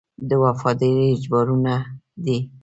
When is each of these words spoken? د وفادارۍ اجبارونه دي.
د 0.29 0.31
وفادارۍ 0.43 1.05
اجبارونه 1.15 1.73
دي. 2.25 2.37